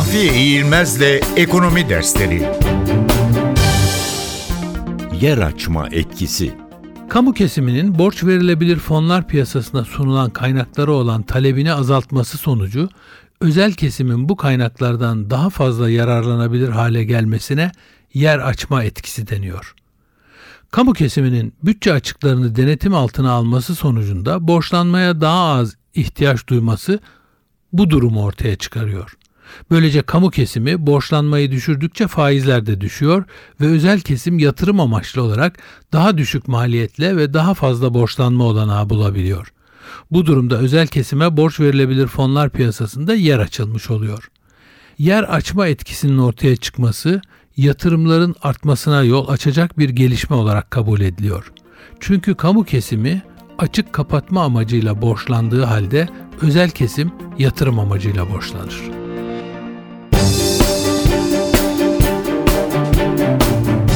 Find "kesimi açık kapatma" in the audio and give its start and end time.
52.64-54.44